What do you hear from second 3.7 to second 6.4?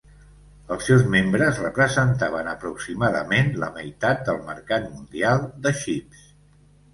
meitat del mercat mundial de xips.